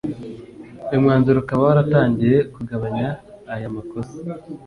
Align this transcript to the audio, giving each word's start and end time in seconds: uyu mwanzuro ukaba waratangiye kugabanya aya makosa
uyu 0.89 1.03
mwanzuro 1.03 1.37
ukaba 1.39 1.65
waratangiye 1.67 2.37
kugabanya 2.53 3.09
aya 3.53 3.69
makosa 3.75 4.17